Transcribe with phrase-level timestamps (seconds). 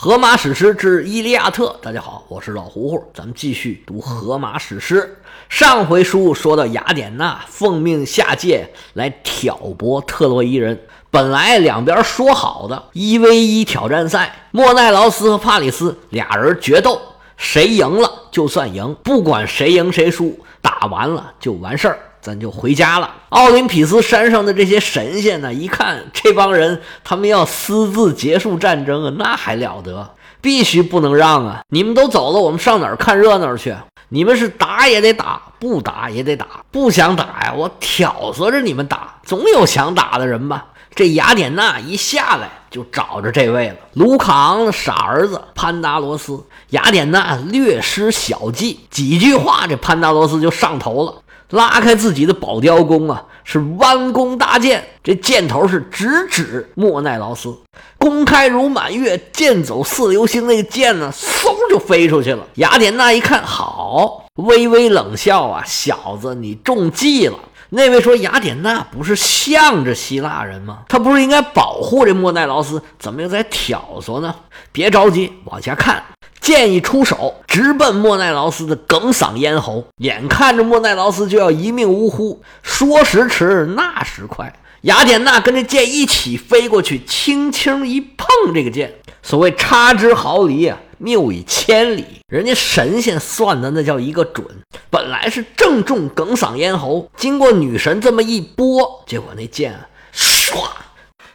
[0.00, 5.20] 荷马史诗之《伊利亚特》，大家好，我是老胡胡，咱们继续读荷马史诗。
[5.48, 10.80] 上回书说到雅典娜奉命下界来挑拨特洛伊人，
[11.10, 17.02] 本来两边说好的一 v 一挑战赛，莫奈劳斯和帕里斯俩人决斗，
[17.36, 21.98] 谁赢了就算赢，不管谁赢谁输，打完了就完事儿。
[22.28, 23.10] 咱就回家了。
[23.30, 30.10] 奥林匹斯山上的这些神仙呢，一看这帮人，他们要私自结束战争啊，那还了得？
[30.42, 31.62] 必须不能让啊！
[31.70, 33.74] 你们都走了，我们上哪儿看热闹去？
[34.10, 36.46] 你们是打也得打，不打也得打。
[36.70, 40.66] 不想打呀，我挑唆着你们打，总有想打的人吧？
[40.94, 46.44] 这雅典娜一下来就找着这位了，卢卡昂的傻儿子潘达罗斯。
[46.70, 51.14] 雅典娜略施小计，几句话，这潘达罗斯就上头了。
[51.50, 57.56] 拉开自己的宝雕弓啊，是弯弓搭箭，这箭头是直指莫奈劳斯。
[57.96, 62.46] 弓开如满月，箭走似流星，那个箭呢，嗖就飞出去了。
[62.56, 67.38] 雅典娜一看，好，微微冷笑啊，小子，你中计了。
[67.70, 70.80] 那位说，雅典娜不是向着希腊人吗？
[70.88, 74.34] 他不是应该保护这莫奈劳斯，怎么又在挑唆呢？
[74.70, 76.02] 别着急，往下看。
[76.40, 82.42] 剑一出手，直奔莫奈劳斯的哽嗓咽喉，眼看着莫奈劳斯就要一命呜呼。
[82.62, 92.04] 说时迟，那时快，雅典娜跟着剑一起飞过去，轻轻一碰这个剑，所谓差之毫厘啊，谬以千里。
[92.28, 94.46] 人家神仙算的那叫一个准，
[94.90, 99.78] 本来是正中哽嗓咽喉，经过女神这么一拨，结果那剑
[100.14, 100.68] 唰，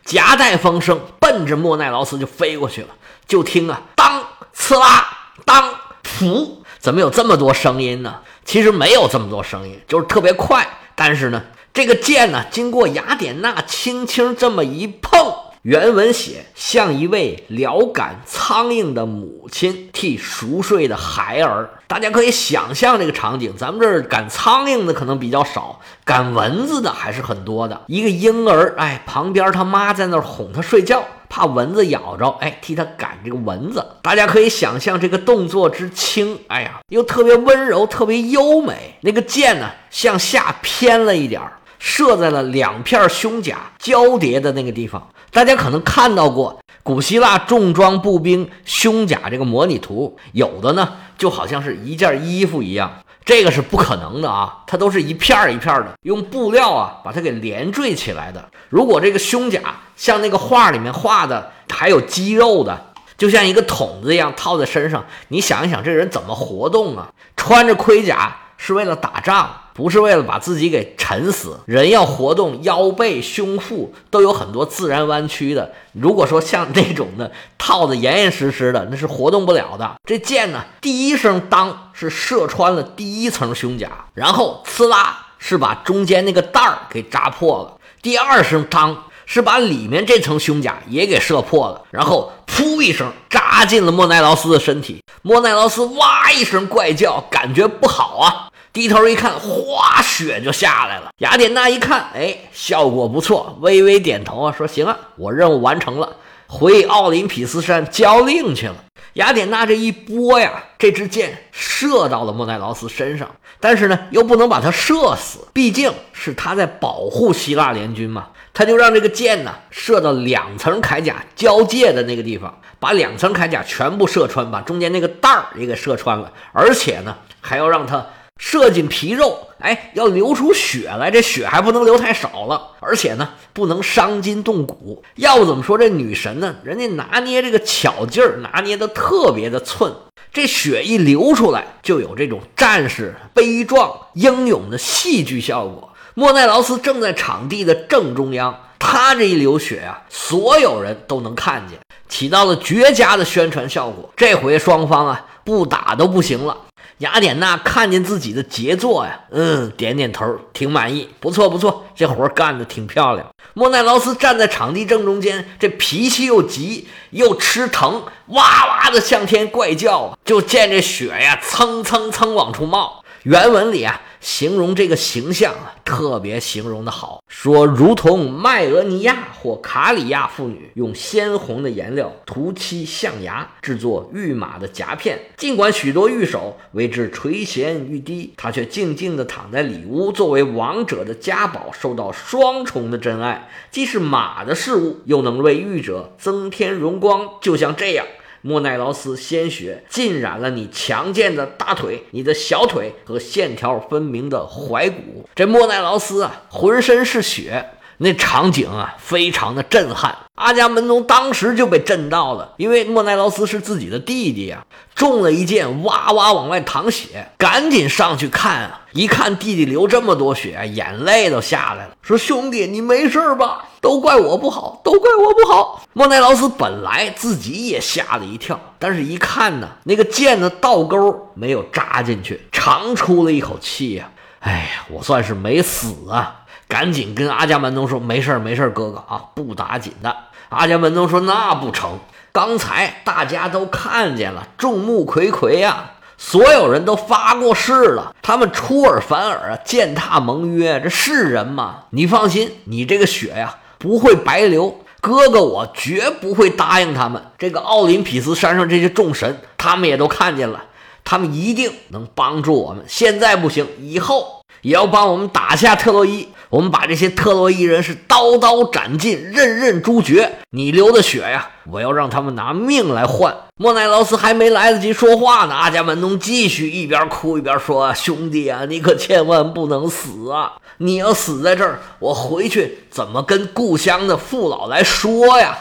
[0.06, 2.88] 夹带风声，奔着莫奈劳斯就飞过去了。
[3.28, 4.22] 就听啊，当。
[4.54, 5.08] 刺啦，
[5.46, 5.74] 当，
[6.04, 8.20] 噗，怎么有这么多声音呢？
[8.46, 10.68] 其实没有这么多声音，就是特别快。
[10.96, 21.70] 但是呢，这个剑呢，经过雅典娜轻轻这么一碰，原文写像一位撩赶苍蝇的母亲替熟睡的孩儿。
[21.88, 27.80] 大家可以想象这个场景，咱们这儿赶苍蝇的可能比较少，赶蚊子的还是很多的。
[27.88, 31.02] 一个婴儿，哎，旁边他妈在那儿哄他睡觉。
[31.30, 33.84] 怕蚊子咬着，哎，替他赶这个蚊子。
[34.04, 38.96] 大家可以想象这个动作之轻，哎呀，又特别温柔，特别优美。
[39.02, 41.54] 那个箭呢，向下偏了一点儿，
[41.86, 45.10] 射在了两片胸甲交叠的那个地方。
[45.32, 52.90] 大家可能看到过古希腊重装步兵胸甲这个模拟图，有的呢就好像是一件衣服一样。
[53.26, 58.50] 这个是不可能的啊，它都是一片儿一片儿的，用布料啊把它给连缀起来的。
[58.70, 59.60] 如果这个胸甲
[59.98, 67.10] 像那个画里面画的，还有肌肉的，就像一个筒子一样套在身上，你想一想，这人怎么活动啊？
[67.36, 69.50] 穿着盔甲是为了打仗。
[69.74, 75.74] 不是为了把自己给沉死，人要活动，腰背、胸腹都有很多自然弯曲的。
[75.94, 79.96] 如果说像那种的套的严严实实的，那是活动不了的。
[80.08, 87.78] 这箭呢，第一声当是射穿了第一层胸甲，然后呲啦是把中间那个带儿给扎破了。
[88.02, 95.02] 第二声当是把里面这层胸甲也给射破了，然后噗一声扎进了莫奈劳斯的身体。
[95.22, 98.50] 莫奈劳斯哇一声怪叫，感觉不好啊。
[98.74, 101.12] 低头一看，哗，血就下来了。
[101.20, 106.16] 雅典娜一看，哎，效果不错，微微点头啊，说：“行啊，我任务完成了，
[106.48, 108.76] 回奥林匹斯山交令去了。”
[109.14, 113.30] 雅典娜这一拨呀，这支箭射到了莫奈劳斯身上，
[113.60, 118.30] 但是呢，又不能把他射死，毕竟是他在保护希腊联军嘛。
[118.56, 128.04] 他就让这个箭呢射到两层铠甲交界的那个地方，把两层铠甲全部射穿，把中间那个带儿也给射穿了，而且呢，还要让他。
[128.46, 135.02] 射进皮肉，哎，要流出血来，这血还不能流太少了，而且呢，不能伤筋动骨。
[135.16, 136.54] 要不怎么说这女神呢？
[136.62, 139.94] 人家拿捏这个巧劲儿，拿捏的特别的寸。
[140.34, 145.94] 这血一流出来，就有这种战士悲壮英勇的戏剧效果。
[146.14, 154.12] 莫奈劳斯正在场地的正中央，他这一流血啊，所有人都能看见，起到了绝佳的宣传效果。
[154.18, 156.58] 这回双方啊，不打都不行了。
[157.04, 163.28] 雅典娜看见自己的杰作呀，嗯，点点头，挺满意，不错不错，这活干得挺漂亮。
[163.54, 173.04] 莫奈劳斯站在场地正中间，这脾气又急又吃疼，哇哇的向天怪叫，就见这血呀蹭蹭蹭往出冒。
[173.24, 174.00] 原文里啊。
[174.24, 185.20] 形容这个形象啊，特别形容的好，说如同迈俄尼亚或卡里亚妇女用鲜红的颜料涂漆象牙，制作御马的夹片。
[185.36, 197.30] 尽管许多御手为之垂涎欲滴，他却静静地躺在里屋，作为王者的家宝，受到双重的珍爱，既是马的事物，又能为御者增添荣光。
[197.42, 198.08] 就像这样。
[198.46, 205.28] 莫奈劳斯鲜血浸染了你强健的大腿、你的小腿和线条分明的踝骨。
[205.34, 207.70] 这莫奈劳斯啊，浑身是血。
[208.04, 210.14] 那场景啊，非常的震撼。
[210.36, 218.82] 阿伽门农当时就被震到了，因为莫奈劳斯是自己的弟弟啊，中了一箭，哇哇往外淌血，赶紧上去看啊！
[218.92, 223.64] 一看弟弟流这么多血，眼泪都下来了，说：“兄弟，你没事吧？
[223.80, 234.10] 都怪我不好，都怪我不好。”莫奈劳斯本来自己也吓了一跳，但是一看呢，那个箭的倒钩没有扎进去，长出了一口气呀！
[234.40, 236.42] 哎呀，我算是没死啊！
[236.74, 240.12] 赶紧跟阿伽门农说：“没事儿，没事儿，哥哥啊，不打紧的。”
[240.50, 242.00] 阿伽门农说：“那不成，
[242.32, 251.84] 刚才大家都看见了，众目睽睽呀，所有人都发过誓了，他们出尔反尔啊，践踏盟约，这是人吗？
[251.92, 257.22] 你放心，你这个血呀不会白流，哥哥我绝不会答应他们。
[257.38, 260.64] 这个奥林匹斯山上这些众神，他们也都看见了，
[261.04, 262.84] 他们一定能帮助我们。
[262.88, 270.34] 现在不行，以后也要帮我们打下特洛伊。”我们把这些特洛伊人是刀刀斩尽，刃刃诛绝。
[270.52, 273.36] 你流的血呀，我要让他们拿命来换。
[273.58, 280.54] 莫奈劳斯还没来得及说话呢，阿伽门农继续一边哭一边说：“兄弟啊，你可千万不能死啊！
[280.78, 285.58] 你要死在这儿，我回去怎么跟故乡的父老来说呀？”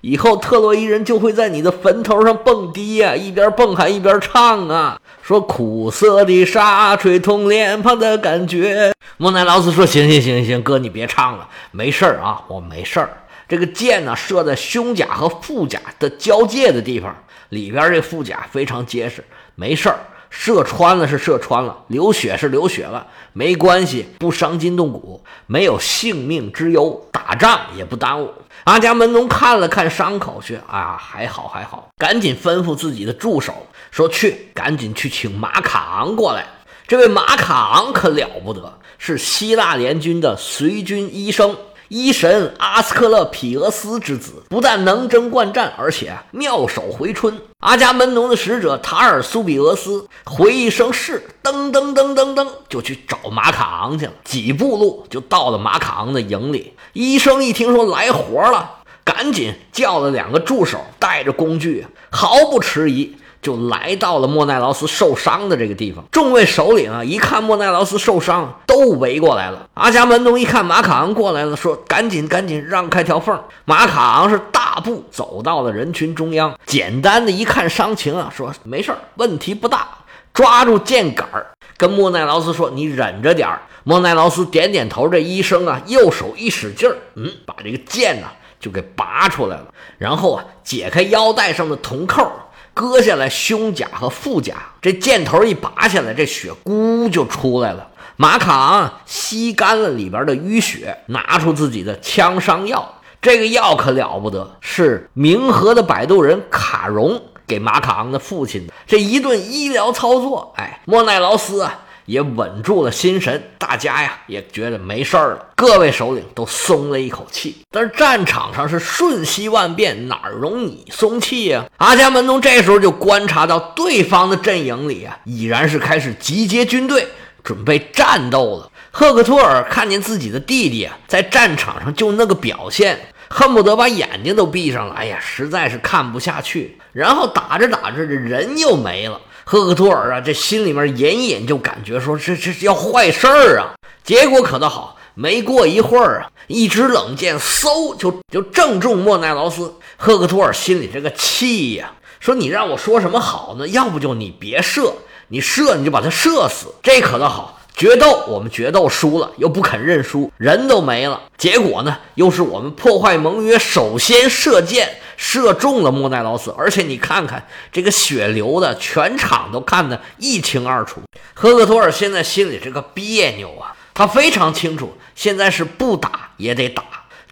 [0.00, 4.98] 以后特洛伊人就会在你的坟头上蹦迪呀，一边蹦还一边唱啊，
[5.30, 8.92] 说苦涩的沙吹痛脸庞的感觉。
[9.16, 13.08] 莫奈劳斯说：“行行行行，哥你别唱了，没事儿啊，我没事儿。
[13.48, 17.14] 这个箭呢，射在胸甲和腹甲的交界的地方，
[17.50, 19.22] 里边这腹甲非常结实，
[19.54, 20.00] 没事儿。
[20.30, 28.32] 射穿了是射穿了，流血是流血了，没关系，不伤筋动骨，没有性命之忧，打仗也不耽误。”
[28.64, 36.46] 阿伽门农看了看伤口，去啊，还好还好，赶紧吩咐自己的助手说：“去，赶紧去请马卡昂过来。
[36.86, 41.56] 这位马卡昂可了不得，是希腊联军的随军医生，
[41.90, 54.12] 医神阿斯克勒匹俄斯之子，不但能征惯战，而且妙手回春。”阿伽门农的使者塔尔苏比俄斯回一声是，噔噔噔噔噔就去找马卡昂去了。
[54.22, 56.74] 几步路就到了马卡昂的营里。
[56.92, 58.70] 医生一听说来活了，
[59.02, 66.04] 赶紧叫了两个助手，带着工具，毫不迟疑就来到了莫奈劳斯受伤的这个地方。
[66.10, 69.68] 众位首领啊，一看莫奈劳斯受伤，都围过来了。
[69.74, 74.60] 阿伽门农一看马卡昂过来了，说：“赶紧赶紧让开条缝。”马卡昂是大。
[74.84, 79.88] 步走到了人群中央，简单的一看伤情啊，说没事儿问题不大。
[80.32, 85.08] 抓住箭杆儿，跟莫奈劳斯说：“你忍着点儿。”莫奈劳斯点点头。
[85.08, 88.28] 这医生啊，右手一使劲儿，嗯，把这个箭呢
[88.60, 89.66] 就给拔出来了。
[89.98, 92.30] 然后啊，解开腰带上的铜扣，
[92.74, 94.54] 割下来胸甲和腹甲。
[94.80, 97.88] 这箭头一拔下来，这血咕就出来了。
[98.16, 102.96] 马卡昂吸干了里边的淤血，拿出自己的枪伤药。
[103.22, 108.72] 这个药可了不得，是冥河的摆渡人卡戎给马卡昂的父亲的。
[108.86, 117.58] 这一顿医疗操作，哎，莫奈劳斯啊也稳住了心神，大家呀也觉得没事儿了，各位首领都松了一口气。
[117.70, 121.64] 但是战场上是瞬息万变，哪容你松气呀？
[121.76, 127.06] 阿伽门农这时候就观察到对方的阵营里啊，已然是开始集结军队，
[127.44, 128.68] 准备战斗了。
[128.90, 132.98] 赫克托尔看见自己的弟弟啊，在战场上就那个表现，
[133.28, 134.94] 恨不得把眼睛都闭上了。
[134.94, 136.76] 哎呀，实在是看不下去。
[136.92, 139.20] 然后打着打着，这人又没了。
[139.50, 143.74] 赫克托尔啊，这心里面隐隐就感觉说，这这要坏事儿啊。
[144.04, 149.74] 结果可倒好，没过一会儿啊，一支冷箭嗖就就正中莫奈劳斯。
[149.96, 151.90] 赫克托尔心里这个气呀，
[152.20, 153.66] 说你让我说什么好呢？
[153.66, 154.94] 要不就你别射，
[155.26, 156.72] 你射你就把他射死。
[156.80, 157.59] 这可倒好。
[157.80, 161.18] 决斗，我们决斗输了，又不肯认输，人都没了。
[161.38, 171.00] 结果呢，又是我们破坏盟约，首先射箭射中了莫奈劳斯，而且你看看这个血流的，全场都看得一清二楚。
[171.32, 176.82] 赫克托尔现在心里这个别扭啊，他非常清楚，现在是不打也得打。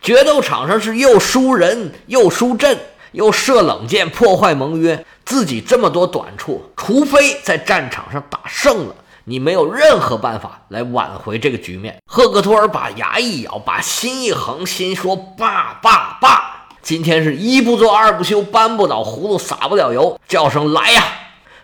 [0.00, 2.78] 决斗场上是又输人又输阵，
[3.12, 8.94] 又射冷箭破坏盟约，自己这么多短处，除非在战场上打胜了。
[9.28, 11.98] 你没有任何办法来挽回这个局面。
[12.06, 16.66] 赫克托尔把牙一咬，把心一横，心说：“罢罢罢！
[16.80, 20.18] 今天是一不做二不休，搬不倒葫芦撒不了油。
[20.26, 21.04] 叫声来呀，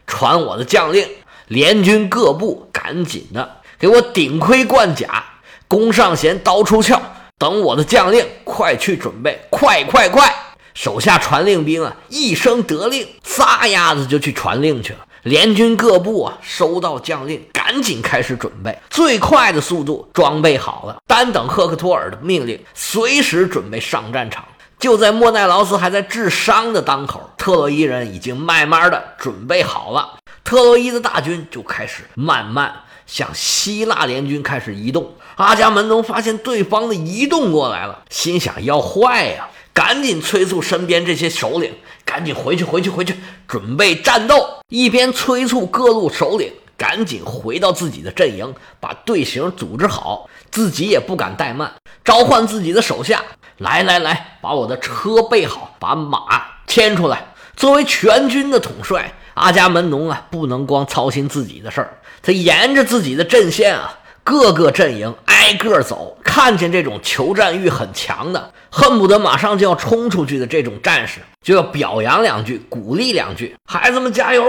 [0.06, 1.08] 传我的将令，
[1.48, 5.24] 联军各部赶紧的给我顶盔贯甲，
[5.66, 7.00] 弓上弦，刀出鞘。
[7.38, 10.34] 等我的将令，快去准备，快快快！
[10.74, 14.98] 手下传令兵啊，一声得令，撒丫子就去传令去了。
[15.24, 24.44] 联军各部啊，收到将令，赶紧开始准备，最快的速度装备好了，单等赫克托尔的命令，随时准备上战场。
[24.78, 30.18] 就在莫奈劳斯还在治伤的当口，特洛伊人已经慢慢的准备好了。
[30.44, 32.70] 特洛伊的大军就开始慢慢
[33.06, 35.14] 向希腊联军开始移动。
[35.36, 41.72] 阿伽门农发现对方的移动过来了，心想要坏呀，赶紧催促身边这些首领，
[42.04, 43.16] 赶紧回去，回去，回去，
[43.48, 44.58] 准备战斗。
[44.68, 51.72] 一边催促各路首领赶紧回到自己的阵营，把队形组织好，自己也不敢怠慢，
[52.04, 53.22] 召唤自己的手下。
[53.58, 57.28] 来来来，把我的车备好，把马牵出来。
[57.56, 66.16] 作为全军的统帅，阿伽门农啊，不能光操心自己的事儿，他沿着自己的阵线啊，各个阵营挨个走。
[66.24, 74.42] 看见这种求战欲很强的，恨不得马上就要冲出去的这种战士，就要表扬两句，鼓励两句：“孩子们加油，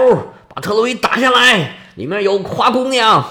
[0.52, 1.76] 把特洛伊打下来！
[1.94, 3.24] 里面有花姑娘，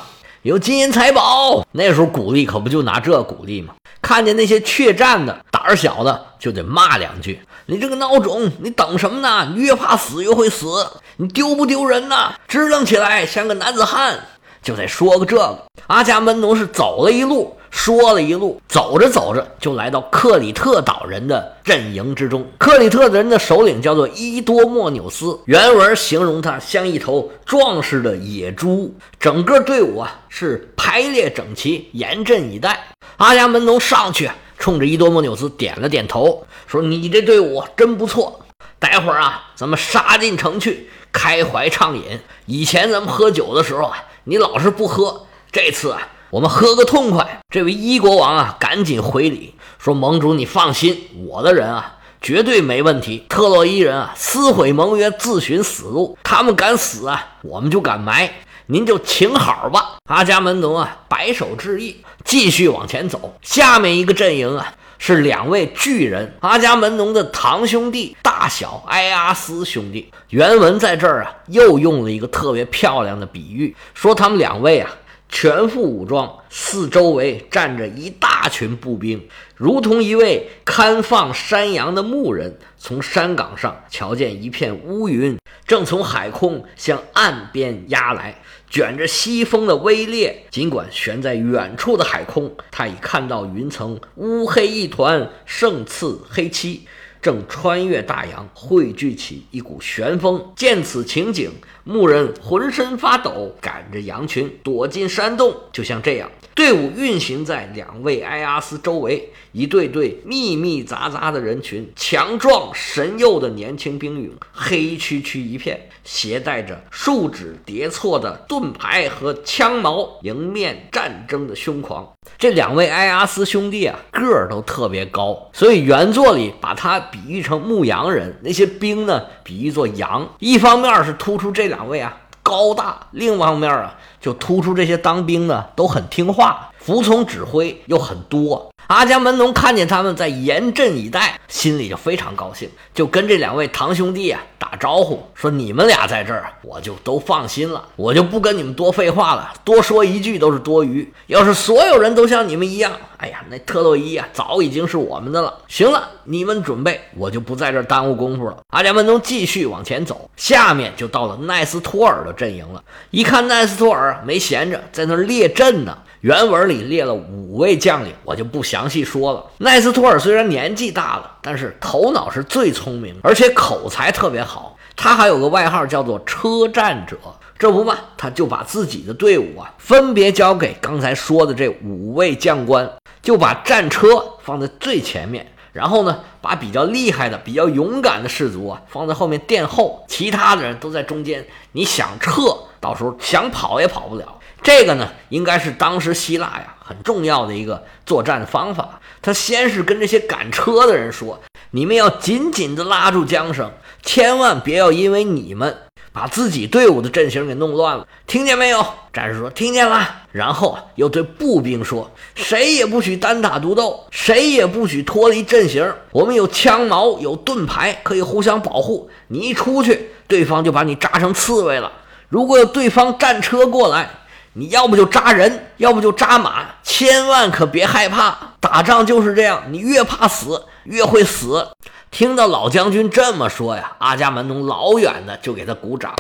[0.44, 3.74] 有金银财宝。”那时候鼓励可不就拿这鼓励吗？
[4.02, 9.52] 看见那些怯战的、胆儿小的，就得骂两句：“你这个孬种，你等什么呢？
[9.54, 10.88] 你越怕死越会死，
[11.18, 12.34] 你丢不丢人呐？
[12.48, 14.18] 支棱起来，像个男子汉！”
[14.66, 15.58] 就得说个这个。
[15.86, 22.44] 阿伽门农是走了一路，说了一路，走着走着就来到克里特岛人的阵营之中。
[22.58, 28.92] 克里特人的首领叫做伊多莫纽斯，原文形容他像一头壮实的野猪。
[29.20, 32.88] 整个队伍啊是排列整齐，严阵以待。
[33.18, 38.42] 阿伽门农上去，冲着伊多莫纽斯点了点头，说：“你这队伍真不错。
[38.80, 42.20] 待会儿啊，咱们杀进城去，开怀畅饮。
[42.48, 45.28] 以前咱们喝酒的时候啊，你老是不喝。
[45.52, 46.02] 这次啊，
[46.32, 53.24] 我们喝个痛快。”这位伊国王啊，赶紧回礼说：“盟主，你放心，我的人啊，绝对没问题。
[53.30, 56.18] 特洛伊人啊，撕毁盟约，自寻死路。
[56.24, 58.34] 他们敢死啊，我们就敢埋。
[58.66, 61.98] 您就请好吧。”阿伽门农啊，摆手致意。
[62.26, 70.12] 继续往前走，下面一个阵营啊，是两位巨人，阿伽门农的堂兄弟，大小埃阿斯兄弟。
[70.30, 74.90] 原文在这儿啊，又用了一个特别漂亮的比喻，说他们两位啊，
[75.30, 88.36] 全副武装，四周围站着一大群步兵，如同一位看放山羊的牧人，从山岗上瞧见一片乌云，正从海空向岸边压来。
[88.68, 96.86] 卷着西风的威烈，尽管悬在远处的海空，他已看到云层乌黑一团，胜似黑漆，
[97.26, 100.54] 正穿越大洋，汇聚起一股旋风。
[100.56, 101.50] 见此情景，
[101.88, 105.56] 牧人浑身发抖，赶着羊群躲进山洞。
[105.72, 115.80] 就像这样，队伍运行在两位埃阿斯周围，一队队密密匝匝的人群，强壮神佑的年轻兵勇，黑黢黢一片。
[116.08, 122.08] 携带着数指叠错的盾牌和枪矛，迎面战争的凶狂。
[122.38, 130.32] 这两位埃阿斯兄弟啊，个儿都特别高，所以原作里把他比喻成牧羊人，那些兵呢，比喻作羊。
[130.38, 138.72] 一方面是突出这两两位啊高大，另一方面啊就突出这些当兵的都很听话，服从指挥又很多。
[138.88, 144.40] 阿伽门农看见他们在严阵以待，心里就非常高兴，就跟这两位堂兄弟啊
[144.72, 151.08] 打招呼，说：“你们俩在这儿，我就都放心了，我就不跟你们多废话了，多说一句都是多余。
[151.28, 155.54] 要是所有人都像你们一样，哎呀，那特洛伊啊，早已经是我们的了。
[155.68, 162.84] 行了，你们准备，我就不在这儿耽误功夫了。”阿伽门农继续往前走，下面就到了奈斯托尔的阵营了。
[163.12, 165.96] 一看奈斯托尔没闲着，在那儿列阵呢。
[166.26, 169.46] 原文里列了五位将领，我就不详细说了。
[169.60, 174.76] 奈斯托尔虽然年纪大了，但是头脑是最聪明，而且口才特别好。
[174.96, 177.16] 他还有个外号叫做“车战者”，
[177.60, 182.92] 这不嘛，他就把自己的队伍啊分别交给刚才说的这五位将官，
[183.22, 184.08] 就把战车
[184.42, 191.46] 放在最前面，然后呢，把比较厉害的、比较勇敢的士卒啊放在后面殿后，其他的人都在中间。
[191.74, 194.40] 你想撤，到时候想跑也跑不了。
[194.66, 199.00] 这个呢，应该是当时希腊呀很重要的一个作战方法。
[199.22, 205.78] 他先是跟这些赶车的人说：“你们要紧紧地拉住缰绳，千万别要因为你们
[206.12, 208.08] 把自己队伍的阵型给弄乱了。
[208.26, 215.94] 听见没有？”战士说：“听见了。”然后又对步兵说：“谁也不许单打独斗，谁也不许脱离阵型。
[216.12, 219.12] 我们有枪矛，有盾牌，可以互相保护。
[219.28, 221.92] 你一出去，对方就把你扎成刺猬了。
[222.30, 224.10] 如果有对方战车过来，”
[224.58, 231.68] 你要不就扎人，要不就扎马，千万可别害怕，打仗就是这样，你越怕死越会死。
[232.10, 236.16] 听到老将军这么说呀，阿伽门农老远的就给他鼓掌，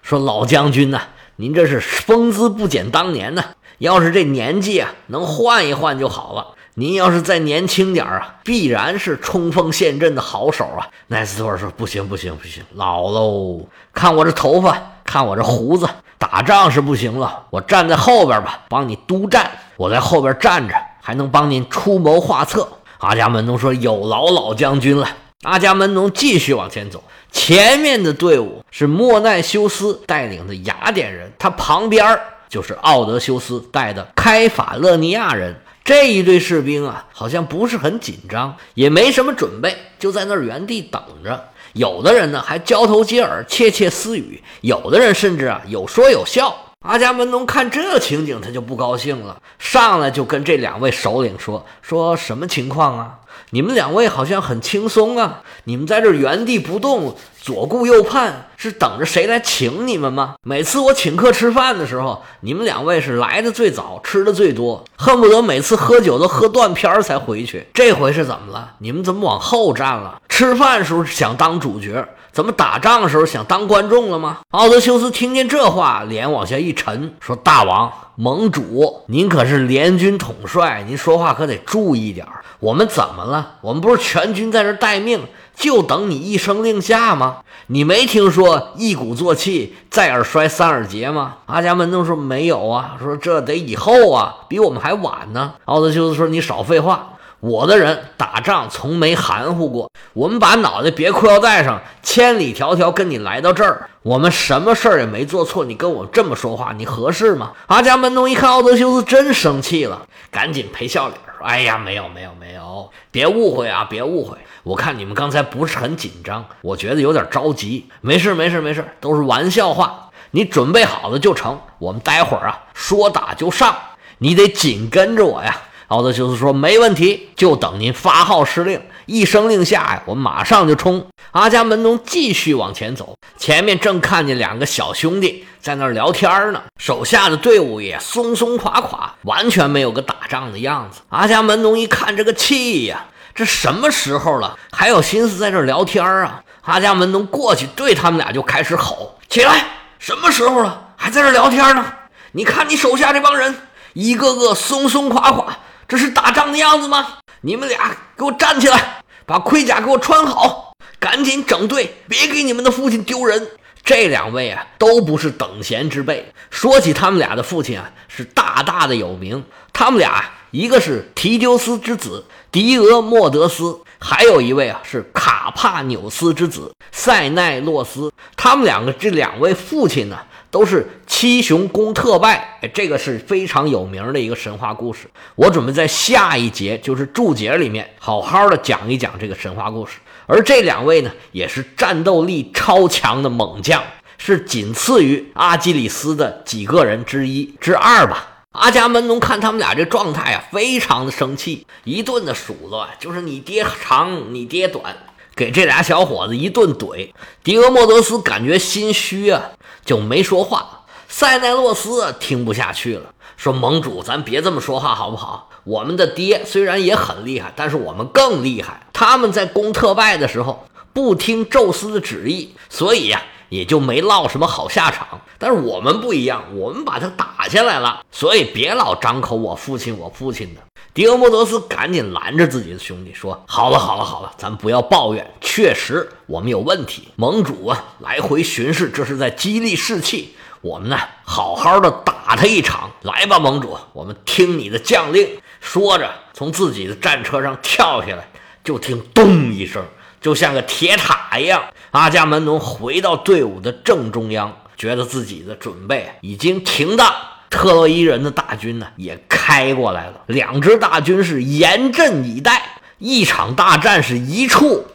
[0.00, 1.02] 说：“老将军呐，
[1.34, 3.42] 您这是风姿不减当年呢。
[3.78, 6.54] 要是这年纪啊能换一换就好了。
[6.78, 13.66] 您要是再年轻点啊，必然是冲锋陷阵的好手啊。”奈斯托尔说：“不行不行不行，老喽！
[13.94, 17.44] 看我这头发，看我这胡子，打仗是不行了。
[17.48, 19.50] 我站在后边吧，帮你督战。
[19.78, 22.68] 我在后边站着，还能帮您出谋划策。”
[23.00, 25.08] 阿伽门农说：“有劳老将军了。”
[25.44, 27.02] 阿伽门农继续往前走，
[27.32, 32.18] 前面的队伍是莫奈修斯带领的雅典人，他旁边
[32.50, 35.56] 就是奥德修斯带的开法勒尼亚人。
[35.86, 41.48] 这一队士兵啊，好像不是很紧张，也没什么准备，就在那儿原地等着。
[41.74, 46.65] 有的人呢，还交头接耳、窃窃私语；有的人甚至啊，有说有笑。
[46.86, 53.18] 阿伽门农看这情景，他就不高兴了，上来就跟这两位首领说：“说什么情况啊？
[53.50, 60.36] 你们两位好像很轻松啊，你们在这原地不动，左顾右盼，是等着谁来请你们吗？
[60.44, 67.66] 每次我请客吃饭的时候，你们两位是来的最早，吃的最多，恨不得每次喝酒都喝断片儿才回去。
[67.74, 68.74] 这回是怎么了？
[68.78, 70.22] 你们怎么往后站了？
[70.28, 74.40] 吃饭时候想当主角。”怎么打仗的时候想当观众了吗？
[74.50, 83.52] 奥德修斯听见这话，脸往下一沉，说：“大王，盟主，您可是联军统帅，您说话可得注意点儿我们怎么了？
[83.62, 85.22] 我们不是全军在这待命，
[85.56, 87.38] 就等你一声令下吗？
[87.68, 107.52] 你没听说一鼓作气，再而衰，三而竭吗？”阿伽门农说：“没有啊，说这得以后啊，比我们还晚呢。”奥德修斯说：“你少废话。”我的人打仗从没含糊过，我们把脑袋别裤腰带上，千里迢迢跟你来到这儿，我们什么事儿也没做错，你跟我这么说话，你合适吗？
[107.66, 123.76] 阿伽门农一看奥德修斯真生气了，赶紧赔笑脸说：“哎呀，没有没有没有，别误会啊，别误会，我看你们刚才不是很紧张，我觉得有点着急，没事没事没事，都是玩笑话，你准备好了就成，我们待会儿啊说打就上，
[124.18, 125.54] 你得紧跟着我呀。”
[125.88, 141.02] 奥德修斯说：“没问题，就等您发号施令，一声令下呀，我马上就冲。”阿伽门农继续往前走，前面正看见两个小兄弟在那儿聊天呢，手下的队伍也松松垮垮，完全没有个打仗的样子。
[141.10, 146.42] 阿伽门农一看这个气呀，这什么时候了，还有心思在这聊天啊？
[146.62, 149.66] 阿伽门农过去对他们俩就开始吼：“起来！
[150.00, 151.84] 什么时候了，还在这聊天呢？
[152.32, 153.54] 你看你手下这帮人，
[153.92, 157.18] 一个个松松垮垮。”这是打仗的样子吗？
[157.42, 163.48] 你们俩给我站起来，把盔甲给我穿好，赶紧整队，别给你们的父亲丢人。
[163.84, 166.32] 这两位啊，都不是等闲之辈。
[166.50, 169.44] 说起他们俩的父亲啊，是大大的有名。
[169.72, 178.10] 他们俩一个是提丢斯之子狄俄莫德斯，还有一位啊是卡帕纽斯之子塞奈洛斯。
[178.36, 180.18] 他们两个这两位父亲呢？
[180.56, 185.00] 都是七雄攻特拜，哎，这个是非常有名的一个神话故事。
[185.34, 189.98] 我准备在下一节，就是注解里面，好好的讲一讲这个神话故事。
[190.24, 193.82] 而这两位呢，也是战斗力超强的猛将，
[194.16, 198.46] 是仅次于阿基里斯的几个人之一之二吧。
[198.52, 204.96] 阿伽门农看他们俩这状态啊，非常的生气，一顿的数落，就是你爹长，你爹短，
[205.34, 207.10] 给这俩小伙子一顿怼。
[207.44, 209.50] 狄俄莫德斯感觉心虚啊。
[209.86, 210.82] 就没说话。
[211.08, 215.48] 塞奈洛斯听不下去了，说：“盟主，咱别这么说话好不好？
[215.62, 218.86] 我们的爹虽然也很厉害，但是我们更厉害。
[218.92, 225.06] 他们在攻特拜的时候不听宙斯的旨意，所以呀，也就没落什么好下场。
[225.38, 228.04] 但是我们不一样，我们把他打下来了。
[228.10, 230.60] 所以别老张口我父亲，我父亲的。”
[230.96, 235.30] 狄俄摩德斯赶紧拦着自己的兄弟说：“好了，好了，好了，咱不要抱怨。
[235.42, 237.08] 确实，我们有问题。
[237.16, 240.34] 盟主啊，来回巡视，这是在激励士气。
[240.62, 242.90] 我们呢，好好的打他一场。
[243.02, 245.28] 来吧，盟主，我们听你的将令。”
[245.60, 248.26] 说着，从自己的战车上跳下来，
[248.64, 249.84] 就听咚一声，
[250.22, 251.62] 就像个铁塔一样。
[251.90, 257.14] 阿伽门农回到队伍的正中央，觉得自己的准备已经停当。
[257.48, 260.20] 特洛伊人的大军呢，也开过来了。
[260.26, 262.62] 两支大军是严阵以待，
[262.98, 264.86] 一场大战是一触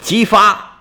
[0.00, 0.71] 即发。